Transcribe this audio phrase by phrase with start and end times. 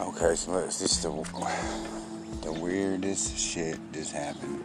[0.00, 1.10] Okay, so let's just the
[2.42, 4.64] the weirdest shit just happened.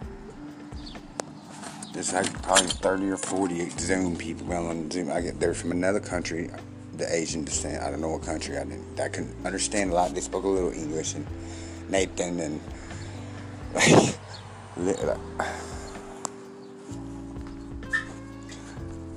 [1.92, 5.12] There's like probably 30 or 40 Zoom people going on Zoom.
[5.12, 6.52] I get they're from another country,
[6.98, 7.82] the Asian descent.
[7.82, 9.00] I don't know what country I didn't.
[9.00, 10.14] I couldn't understand a lot.
[10.14, 11.26] They spoke a little English and
[11.90, 12.62] Nathan and
[13.74, 13.90] like,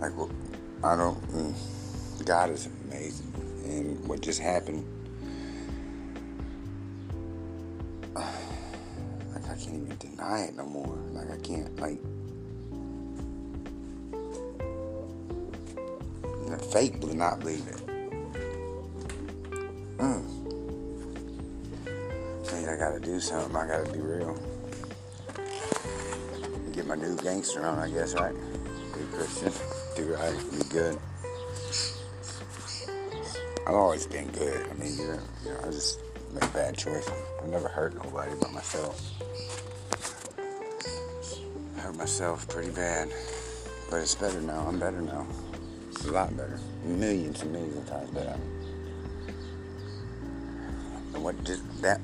[0.01, 0.31] like well,
[0.83, 1.21] I don't.
[1.29, 3.35] Mm, God is amazing,
[3.67, 4.83] and what just happened
[9.51, 10.97] I can't even deny it no more.
[11.13, 11.99] Like I can't like
[16.49, 17.87] the fake will not believe it.
[19.99, 20.25] Mm.
[22.53, 23.57] Mean I gotta do something.
[23.57, 24.39] I gotta be real.
[26.73, 28.35] Get my new gangster on, I guess, right?
[28.35, 29.53] Be Christian.
[29.97, 30.37] Do right.
[30.51, 30.99] Be good.
[33.67, 34.67] I've always been good.
[34.71, 35.19] I mean, you know
[35.65, 36.01] I just
[36.41, 37.13] make bad choices.
[37.41, 39.13] I've never hurt nobody but myself
[41.77, 43.11] I hurt myself pretty bad.
[43.91, 44.67] But it's better now.
[44.67, 45.27] I'm better now.
[45.91, 46.59] It's a lot better.
[46.85, 48.37] Millions and millions of times better.
[51.15, 52.01] And what did that?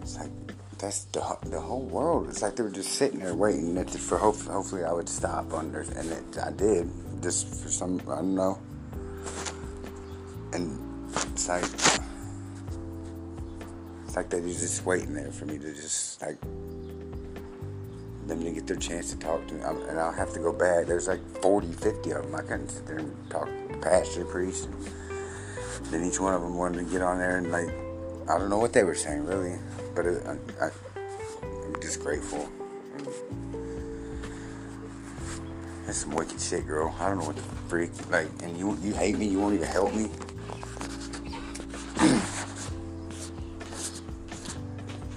[0.00, 0.30] It's like
[0.78, 2.28] that's the the whole world.
[2.28, 5.80] It's like they were just sitting there waiting for hope, hopefully I would stop under,
[5.80, 6.90] and it, I did.
[7.22, 8.58] Just for some I don't know.
[10.52, 11.64] And it's like
[14.04, 16.38] it's like they were just waiting there for me to just like
[18.26, 19.62] them to get their chance to talk to me.
[19.62, 20.86] I'm, and I'll have to go back.
[20.86, 22.34] There's like 40, 50 of them.
[22.34, 24.68] I couldn't sit there and talk to pastor, priest.
[25.90, 27.68] then each one of them wanted to get on there and like,
[28.28, 29.58] I don't know what they were saying really,
[29.94, 30.70] but it, I, I,
[31.42, 32.48] I'm just grateful.
[35.84, 36.94] That's some wicked shit, girl.
[36.98, 38.28] I don't know what the freak like.
[38.42, 39.26] And you you hate me.
[39.26, 40.08] You won't even help me.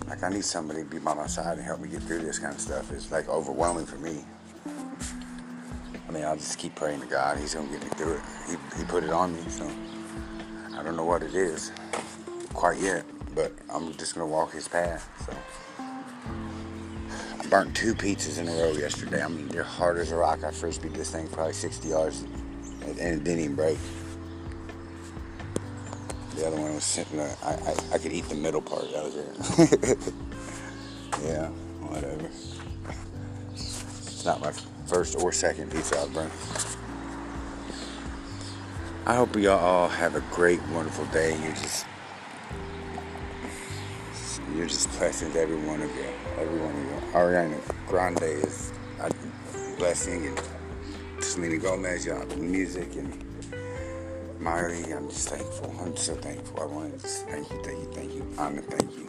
[0.08, 2.40] Like I need somebody to be by my side and help me get through this
[2.40, 2.92] kind of stuff.
[2.92, 4.24] It's like overwhelming for me.
[6.08, 7.38] I mean, I'll just keep praying to God.
[7.38, 8.22] He's gonna get me through it.
[8.48, 9.70] He, he put it on me, so
[10.74, 11.72] I don't know what it is
[12.54, 13.04] quite yet,
[13.36, 15.10] but I'm just gonna walk His path.
[15.26, 15.84] So
[17.40, 19.22] I burnt two pizzas in a row yesterday.
[19.22, 20.46] I mean, they're hard as a rock.
[20.46, 22.22] I frisbeed this thing probably 60 yards,
[22.82, 23.78] and it didn't even break.
[26.38, 27.36] The other one was sitting there.
[27.44, 28.84] I, I, I could eat the middle part.
[28.94, 30.14] That was it.
[31.26, 31.48] yeah,
[31.82, 32.30] whatever.
[33.54, 34.52] It's not my
[34.86, 36.32] first or second pizza I've burned.
[39.08, 41.32] I hope you all have a great, wonderful day.
[41.42, 41.88] You're just,
[44.54, 46.06] you're just blessings, every one of you.
[46.38, 47.14] Every one of you.
[47.14, 49.10] Ariana Grande is a
[49.78, 53.24] blessing, and Selena Gomez, y'all, music, and
[54.40, 55.74] Miley, I'm just thankful.
[55.82, 56.62] I'm so thankful.
[56.62, 58.28] I want to just thank you, thank you, thank you.
[58.38, 59.07] I'm thank you.